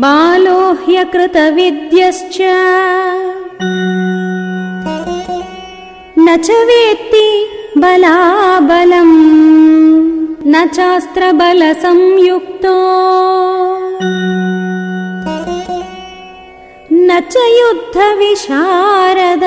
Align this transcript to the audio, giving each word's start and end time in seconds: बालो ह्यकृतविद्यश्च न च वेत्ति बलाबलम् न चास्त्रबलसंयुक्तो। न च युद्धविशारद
बालो 0.00 0.58
ह्यकृतविद्यश्च 0.84 2.36
न 6.18 6.36
च 6.44 6.46
वेत्ति 6.68 7.26
बलाबलम् 7.82 9.12
न 10.52 10.54
चास्त्रबलसंयुक्तो। 10.76 12.76
न 17.08 17.10
च 17.32 17.34
युद्धविशारद 17.58 19.44